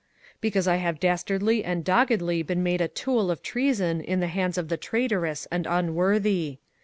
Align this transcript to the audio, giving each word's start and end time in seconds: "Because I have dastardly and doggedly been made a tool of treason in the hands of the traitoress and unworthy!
"Because 0.39 0.67
I 0.67 0.77
have 0.77 0.99
dastardly 0.99 1.63
and 1.63 1.85
doggedly 1.85 2.41
been 2.41 2.63
made 2.63 2.81
a 2.81 2.87
tool 2.87 3.29
of 3.29 3.43
treason 3.43 4.01
in 4.01 4.19
the 4.19 4.25
hands 4.25 4.57
of 4.57 4.67
the 4.67 4.75
traitoress 4.75 5.45
and 5.51 5.67
unworthy! 5.69 6.57